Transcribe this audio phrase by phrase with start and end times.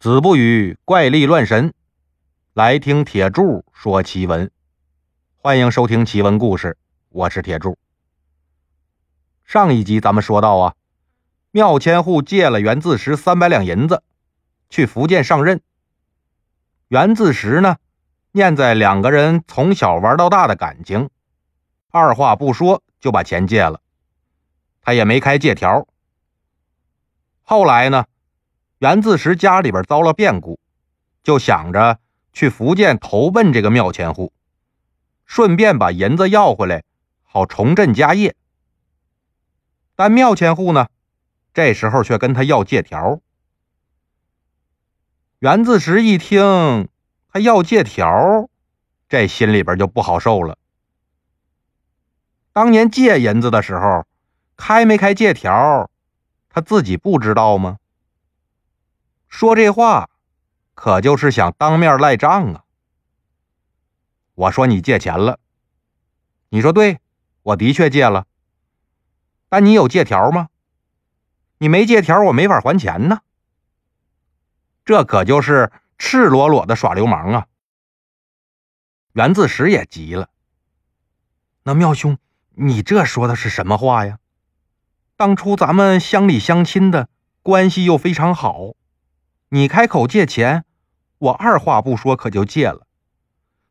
[0.00, 1.74] 子不语怪力乱神，
[2.52, 4.48] 来听铁柱说奇闻。
[5.34, 7.76] 欢迎收听奇闻故事，我是铁柱。
[9.42, 10.76] 上一集咱们说到啊，
[11.50, 14.04] 庙千户借了袁自石三百两银子，
[14.70, 15.60] 去福建上任。
[16.86, 17.78] 袁自石呢，
[18.30, 21.10] 念在两个人从小玩到大的感情，
[21.90, 23.80] 二话不说就把钱借了，
[24.80, 25.88] 他也没开借条。
[27.42, 28.06] 后来呢？
[28.78, 30.60] 袁自石家里边遭了变故，
[31.24, 31.98] 就想着
[32.32, 34.32] 去福建投奔这个庙前户，
[35.26, 36.84] 顺便把银子要回来，
[37.24, 38.36] 好重振家业。
[39.96, 40.86] 但庙前户呢，
[41.52, 43.20] 这时候却跟他要借条。
[45.40, 46.88] 袁自石一听
[47.32, 48.48] 他要借条，
[49.08, 50.56] 这心里边就不好受了。
[52.52, 54.06] 当年借银子的时候，
[54.56, 55.90] 开没开借条，
[56.48, 57.78] 他自己不知道吗？
[59.28, 60.10] 说这话，
[60.74, 62.64] 可就是想当面赖账啊！
[64.34, 65.38] 我说你借钱了，
[66.48, 67.00] 你说对，
[67.42, 68.26] 我的确借了，
[69.48, 70.48] 但你有借条吗？
[71.58, 73.20] 你没借条，我没法还钱呢。
[74.84, 77.46] 这可就是赤裸裸的耍流氓啊！
[79.12, 80.30] 袁自石也急了，
[81.64, 82.16] 那妙兄，
[82.54, 84.18] 你这说的是什么话呀？
[85.16, 87.08] 当初咱们乡里乡亲的
[87.42, 88.74] 关系又非常好。
[89.50, 90.64] 你开口借钱，
[91.18, 92.86] 我二话不说可就借了，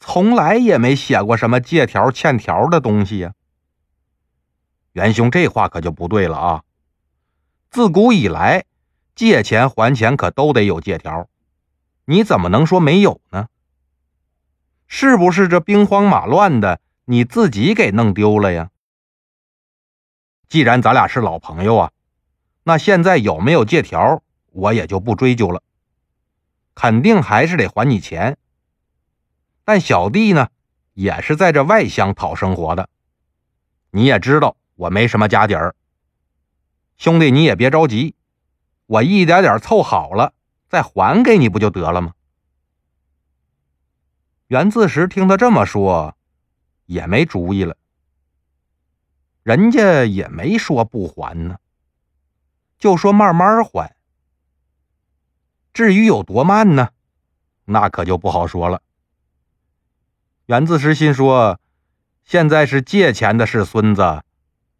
[0.00, 3.34] 从来也没写过什么借条欠条的东西呀。
[4.92, 6.64] 元兄，这话可就不对了啊！
[7.70, 8.64] 自古以来，
[9.14, 11.28] 借钱还钱可都得有借条，
[12.06, 13.46] 你怎么能说没有呢？
[14.88, 18.70] 是不是这兵荒马乱的你自己给弄丢了呀？
[20.48, 21.92] 既然咱俩是老朋友啊，
[22.64, 24.24] 那现在有没有借条？
[24.50, 25.62] 我也就不追究了，
[26.74, 28.36] 肯定还是得还你钱。
[29.64, 30.48] 但小弟呢，
[30.94, 32.88] 也是在这外乡讨生活的，
[33.90, 35.74] 你也知道我没什么家底儿。
[36.96, 38.14] 兄弟，你也别着急，
[38.86, 40.34] 我一点点凑好了
[40.68, 42.14] 再还给你，不就得了吗？
[44.48, 46.16] 袁自石听他这么说，
[46.86, 47.76] 也没主意了。
[49.44, 51.58] 人家也没说不还呢，
[52.78, 53.94] 就说慢慢还。
[55.72, 56.90] 至于有多慢呢？
[57.64, 58.82] 那可就不好说了。
[60.46, 61.60] 袁自石心说
[62.24, 64.24] ：“现在是借钱的是孙子，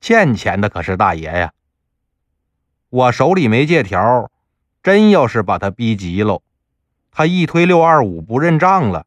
[0.00, 1.52] 欠钱的可是大爷呀。
[2.88, 4.30] 我手里没借条，
[4.82, 6.42] 真要是把他逼急喽，
[7.10, 9.06] 他一推六二五不认账了，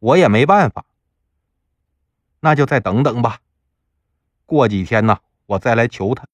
[0.00, 0.84] 我也没办法。
[2.40, 3.38] 那就再等等吧，
[4.44, 6.26] 过几天呢，我再来求他。”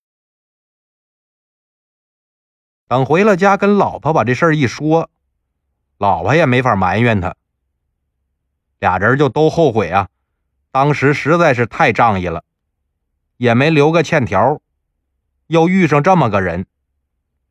[2.93, 5.09] 等回了家，跟老婆把这事儿一说，
[5.97, 7.35] 老婆也没法埋怨他。
[8.81, 10.11] 俩人就都后悔啊，
[10.71, 12.45] 当时实在是太仗义了，
[13.39, 14.61] 也没留个欠条，
[15.47, 16.67] 又遇上这么个人，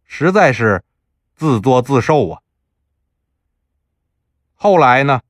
[0.06, 0.84] 实在是
[1.34, 2.42] 自作自受啊。
[4.54, 5.22] 后来呢，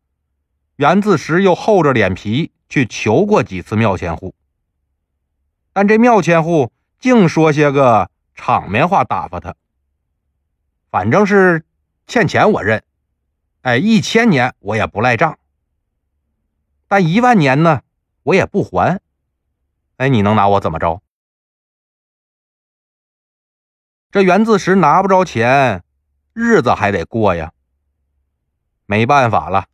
[0.76, 4.36] 袁自石又厚着脸皮去求过几次庙千户，
[5.72, 9.56] 但这庙千户净说些个场面话打发他。
[10.92, 11.64] 反正是
[12.06, 12.84] 欠钱我认，
[13.62, 15.40] 哎，一千年我也不赖账，
[16.90, 17.82] 但一万年呢，
[18.24, 19.00] 我也不还。
[19.96, 21.02] 哎，你能拿我怎么着？
[24.12, 25.82] 这袁自石拿不着钱，
[26.34, 27.54] 日子还得过呀。
[28.86, 29.68] 没办法了，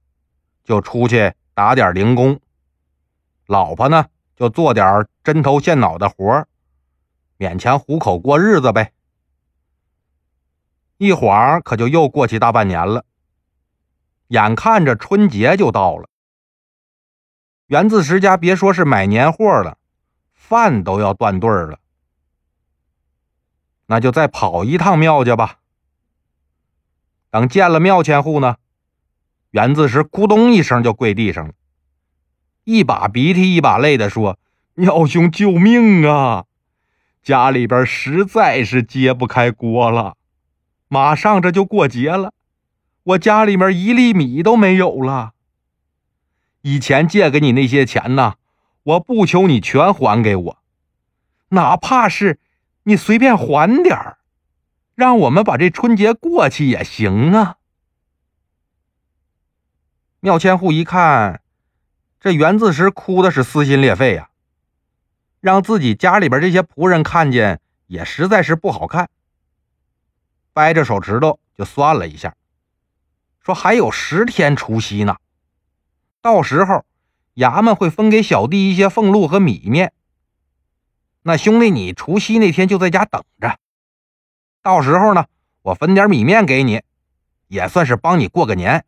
[0.64, 2.40] 就出去打点零工，
[3.48, 6.46] 老婆呢就做点针头线脑的活
[7.40, 8.94] 勉强糊口过日子呗。
[10.98, 13.06] 一晃可就又过去大半年了，
[14.30, 16.10] 眼看着春节就到了，
[17.68, 19.78] 袁自石家别说是买年货了，
[20.34, 21.80] 饭都要断顿了。
[23.86, 25.60] 那就再跑一趟庙去吧。
[27.30, 28.58] 等见了庙千户呢，
[29.52, 31.54] 袁自石咕咚一声就跪地上了，
[32.64, 34.40] 一把鼻涕一把泪的说
[34.74, 36.46] ：“庙兄救命啊！
[37.22, 40.17] 家里边实在是揭不开锅了。”
[40.88, 42.34] 马上这就过节了，
[43.04, 45.34] 我家里面一粒米都没有了。
[46.62, 48.36] 以前借给你那些钱呢，
[48.84, 50.58] 我不求你全还给我，
[51.50, 52.40] 哪怕是
[52.84, 54.18] 你随便还点儿，
[54.96, 57.58] 让我们把这春节过去也行啊。
[60.20, 61.42] 庙千户一看，
[62.20, 64.30] 这袁自石哭的是撕心裂肺呀，
[65.40, 69.10] 让自己家里边这些仆人看见也实在是不好看。
[70.58, 72.36] 掰着手指头就算了一下，
[73.44, 75.18] 说还有十天除夕呢，
[76.20, 76.84] 到时候
[77.36, 79.94] 衙门会分给小弟一些俸禄和米面。
[81.22, 83.60] 那兄弟，你除夕那天就在家等着，
[84.64, 85.28] 到时候呢，
[85.62, 86.82] 我分点米面给你，
[87.50, 88.84] 也算是帮你过个年。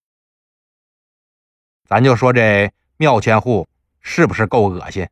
[1.86, 3.70] 咱就说这庙前户
[4.02, 5.08] 是不是够恶心？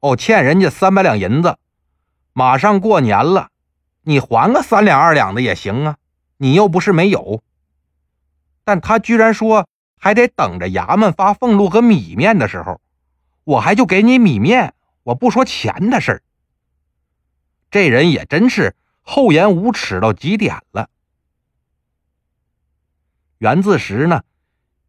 [0.00, 1.56] 哦，欠人家三百两银子，
[2.32, 3.52] 马上过年了，
[4.04, 5.96] 你还个三两二两的也行啊，
[6.36, 7.42] 你又不是没有。
[8.62, 9.68] 但他居然说
[9.98, 12.80] 还得等着衙门发俸禄和米面的时候，
[13.44, 14.74] 我还就给你米面。
[15.02, 16.22] 我不说钱的事儿，
[17.70, 20.88] 这人也真是厚颜无耻到极点了。
[23.36, 24.22] 袁自石呢，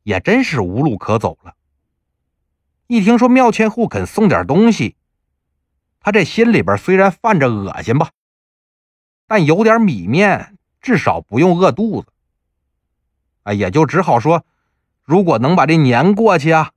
[0.04, 1.56] 也真是无路可走了。
[2.88, 4.96] 一听说庙千户肯送点东西，
[6.00, 8.12] 他这心里边虽然泛着恶心吧，
[9.28, 12.08] 但有点米面，至少不用饿肚子。
[13.44, 14.46] 哎，也就只好说，
[15.04, 16.72] 如果能把这年过去啊，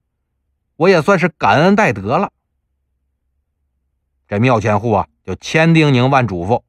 [0.76, 2.30] 我也算是感恩戴德了。
[4.26, 6.62] 这庙前户啊，就千叮咛万嘱咐，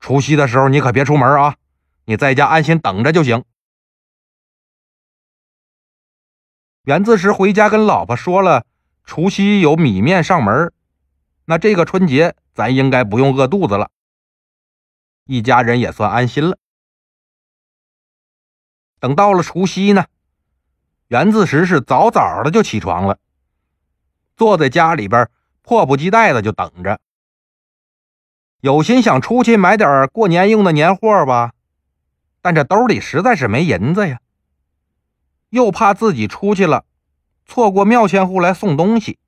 [0.00, 1.56] 除夕的时候你可别出门啊，
[2.04, 3.44] 你在家安心等着就行。
[6.82, 8.64] 袁自石回家跟老婆说了，
[9.04, 10.72] 除夕有米面上门，
[11.44, 13.90] 那这个春节咱应该不用饿肚子了，
[15.28, 16.58] 一家人也算安心了。
[18.98, 20.06] 等到了除夕呢，
[21.08, 23.18] 袁自石是早早的就起床了，
[24.36, 25.30] 坐在家里边。
[25.60, 26.98] 迫不及待的就等着，
[28.62, 31.52] 有心想出去买点过年用的年货吧，
[32.40, 34.20] 但这兜里实在是没银子呀。
[35.50, 36.86] 又怕自己出去了，
[37.44, 39.18] 错过庙千户来送东西，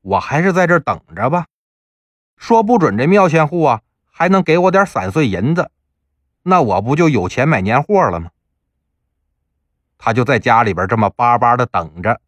[0.00, 1.44] 我还是在这等着吧。
[2.38, 3.82] 说不准这庙千户啊
[4.16, 5.72] 还能给我点散碎银子，
[6.44, 8.30] 那我不就有钱买年货了吗？
[9.98, 12.20] 他就在家里边这么巴巴的等着，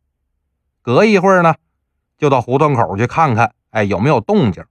[0.83, 1.55] 隔一会儿呢。
[2.19, 4.65] 就到胡同口去看看，哎，有没有动静？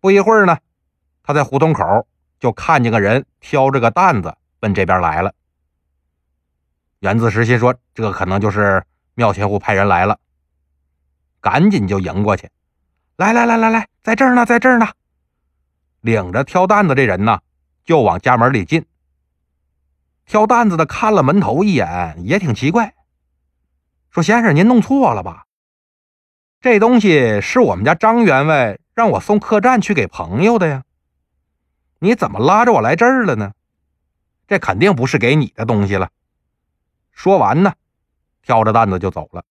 [0.00, 0.56] 不一会儿呢，
[1.22, 2.06] 他在胡同口
[2.40, 5.34] 就看见个人挑着个担子奔这边来了。
[7.00, 8.82] 袁自石心说：“这可能就是
[9.14, 10.18] 庙前户派人来了。”
[11.42, 12.48] 赶紧就迎过去
[13.18, 14.88] ：“来来来来来，在这儿呢，在这儿呢！”
[16.02, 17.40] 领着挑担子这人呢，
[17.84, 18.84] 就往家门里进。
[20.26, 22.94] 挑担子的看了门头一眼，也挺奇怪。
[24.10, 25.46] 说：“先生，您弄错了吧？
[26.60, 30.84] 这东西是我们家张员外让我送客栈去给朋友的呀。
[31.98, 33.52] 你怎么拉着我来这儿了呢？
[34.46, 36.10] 这肯定不是给你的东西了。”
[37.12, 37.74] 说完呢，
[38.42, 39.44] 挑着担子就走了。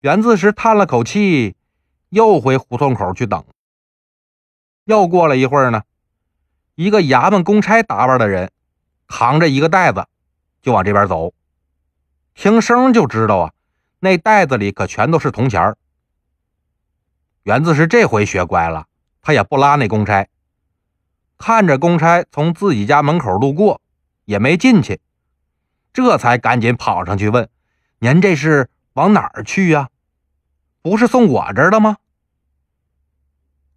[0.00, 1.56] 袁自石叹了口气，
[2.10, 3.44] 又回胡同口去等。
[4.86, 5.82] 又过了一会儿呢，
[6.76, 8.52] 一个衙门公差打扮的人，
[9.08, 10.06] 扛着一个袋子，
[10.62, 11.34] 就往这边走。
[12.34, 13.52] 听声就知道啊，
[13.98, 15.76] 那袋子里可全都是铜钱儿。
[17.42, 18.86] 袁自是这回学乖了，
[19.22, 20.28] 他也不拉那公差，
[21.36, 23.80] 看着公差从自己家门口路过，
[24.24, 25.00] 也没进去，
[25.92, 27.48] 这才赶紧跑上去问
[27.98, 29.88] ：“您这是往哪儿去呀？
[30.80, 31.96] 不是送我这儿的吗？”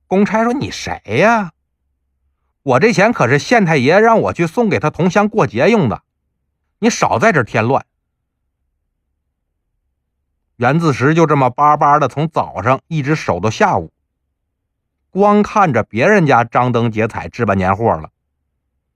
[0.10, 1.52] 公差说：“你谁呀？
[2.64, 6.02] 我这钱可是县太爷让我去送给他同乡过节用的，
[6.80, 7.86] 你少在这添乱。”
[10.58, 13.94] 袁自石就这么巴巴的从早上一直守到下午，
[15.12, 18.10] 光看着别人家张灯结彩置办年货了，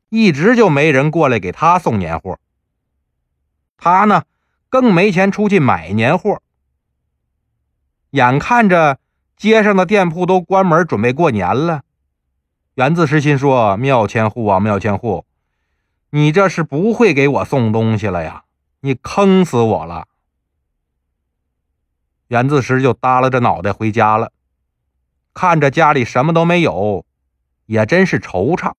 [0.10, 2.40] 一直就没人过来给他送年货。
[3.78, 4.24] 他呢，
[4.68, 6.42] 更没钱出去买年货。
[8.10, 8.98] 眼看着
[9.44, 11.82] 街上的店铺都关门准备过年了，
[12.76, 15.26] 袁自石心说：“庙千户啊，庙千户，
[16.12, 18.46] 你这是不会给我送东西了呀？
[18.80, 20.08] 你坑死我了！”
[22.32, 24.32] 袁自石就耷拉着脑袋回家了，
[25.34, 27.06] 看着家里什么都没有，
[27.66, 28.72] 也真是惆怅。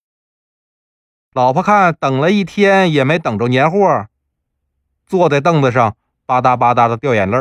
[1.34, 4.06] 老婆看等了一天也没等着年货，
[5.06, 5.94] 坐在凳子上
[6.24, 7.36] 吧嗒吧嗒的掉眼泪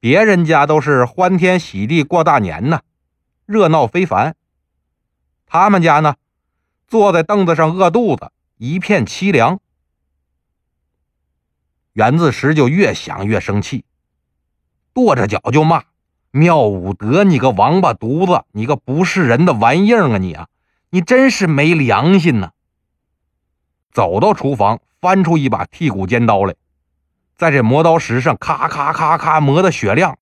[0.00, 2.80] 别人家都是欢天喜地过大年呢，
[3.46, 4.36] 热闹非凡。
[5.46, 6.16] 他们家呢，
[6.86, 9.60] 坐在凳子上饿肚子，一片凄凉。
[11.92, 13.84] 袁自石就越想越生气。
[14.92, 15.84] 跺着脚就骂
[16.30, 20.18] ：“妙武德，你个王八犊子，你个不是人的玩意儿啊！
[20.18, 20.48] 你啊，
[20.90, 22.52] 你真是没良心呐！”
[23.92, 26.54] 走到厨房，翻出一把剔骨尖刀来，
[27.36, 30.18] 在这磨刀石上咔咔咔咔磨的血亮。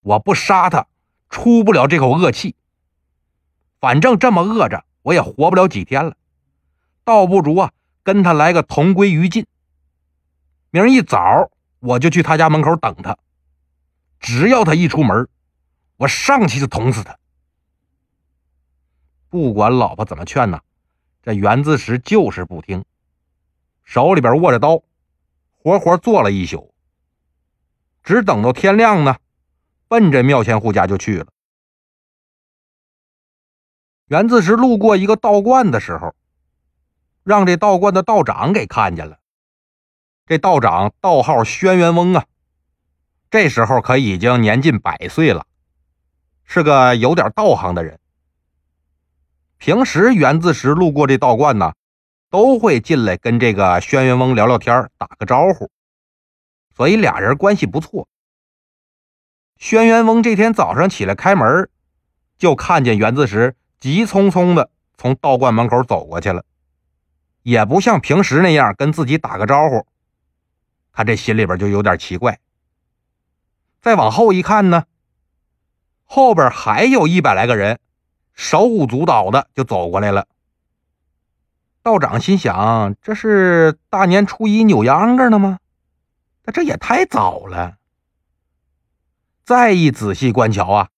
[0.00, 0.86] 我不杀他，
[1.30, 2.56] 出不了这口恶气。
[3.80, 6.16] 反正这么饿着，我也活不了几天了。
[7.04, 7.72] 倒不如啊
[8.02, 9.46] 跟他来个同归于尽。
[10.70, 13.16] 明儿一早我就去他家门口等他，
[14.18, 15.28] 只要他一出门，
[15.96, 17.16] 我上去就捅死他。
[19.28, 20.60] 不管老婆怎么劝呢，
[21.22, 22.84] 这袁自石就是不听，
[23.84, 24.82] 手里边握着刀，
[25.64, 26.74] 活活坐了一宿。
[28.02, 29.16] 只等到天亮呢，
[29.88, 31.26] 奔着庙前户家就去了。
[34.08, 36.14] 袁自石路过一个道观的时候，
[37.22, 39.18] 让这道观的道长给看见了。
[40.26, 42.26] 这道长道号轩辕翁啊，
[43.30, 45.46] 这时候可已经年近百岁了，
[46.44, 47.98] 是个有点道行的人。
[49.56, 51.72] 平时袁自石路过这道观呢，
[52.34, 55.70] 都会进来跟这个轩辕翁聊聊天，打个招呼，
[56.74, 58.08] 所以俩人关系不错。
[59.56, 61.70] 轩辕翁这天早上起来开门，
[62.36, 66.44] 就看见袁自石急匆匆的从道观门口走过去了，
[67.44, 69.86] 也不像平时那样跟自己打个招呼，
[70.92, 72.40] 他这心里边就有点奇怪。
[73.80, 74.86] 再往后一看呢，
[76.02, 77.78] 后边还有一百来个人。
[78.32, 80.26] 手舞足蹈的就走过来了。
[81.84, 85.58] 道长心想：这是大年初一扭秧歌呢吗？
[86.44, 87.76] 那这也太早了。
[89.44, 90.88] 再一仔细观瞧啊，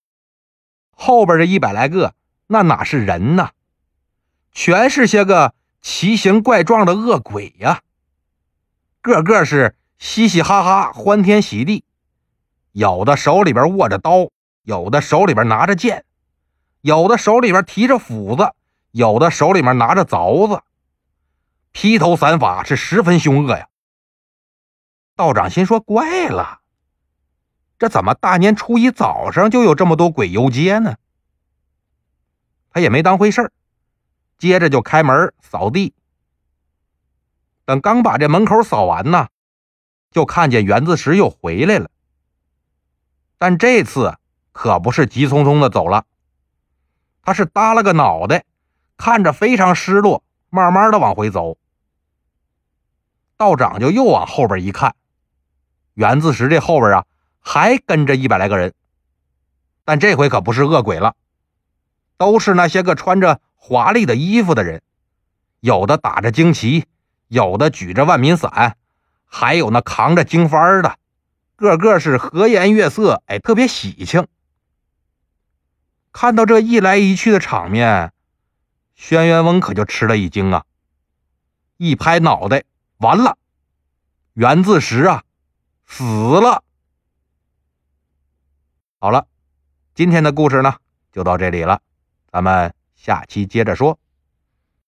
[0.93, 2.15] 后边这一百来个，
[2.47, 3.49] 那哪是人呐？
[4.53, 7.81] 全是些个奇形怪状的恶鬼呀！
[9.03, 11.83] 个个是嘻嘻哈哈、欢天喜地，
[12.71, 14.29] 有的手里边握着刀，
[14.63, 16.05] 有的手里边拿着剑。
[16.81, 18.53] 有的手里边提着斧子，
[18.93, 20.63] 有的手里面拿着凿子，
[21.79, 23.69] 披头散发，是十分凶恶呀。
[25.15, 26.63] 道长心说：“怪了，
[27.79, 30.97] 这怎么大年初一早上就有这么多鬼游街呢？”
[32.73, 33.53] 他也没当回事
[34.39, 35.93] 接着就开门扫地。
[37.67, 39.29] 等刚把这门口扫完呢，
[40.11, 41.91] 就看见袁自石又回来了，
[43.37, 44.17] 但这次
[44.51, 46.07] 可不是急匆匆的走了。
[47.21, 48.47] 他是耷拉个脑袋，
[48.97, 51.59] 看着非常失落，慢慢的往回走。
[53.37, 54.95] 道长就又往后边一看，
[55.95, 57.05] 袁自石这后边啊，
[57.41, 58.73] 还跟着一百来个人，
[59.85, 61.15] 但这回可不是恶鬼了，
[62.17, 64.83] 都是那些个穿着华丽的衣服的人，
[65.61, 66.87] 有的打着旌旗，
[67.29, 68.77] 有的举着万民伞，
[69.27, 70.97] 还有那扛着经幡的，
[71.57, 74.27] 个个是和颜悦色，哎，特别喜庆。
[76.13, 78.13] 看到这一来一去的场面，
[78.95, 80.65] 轩辕翁可就吃了一惊啊！
[81.77, 82.65] 一拍脑袋，
[82.99, 83.37] 完了，
[84.33, 85.23] 袁自石啊，
[85.87, 86.63] 死了。
[88.99, 89.27] 好了，
[89.95, 90.77] 今天的故事呢，
[91.13, 91.81] 就到这里了，
[92.33, 93.99] 咱们下期接着说。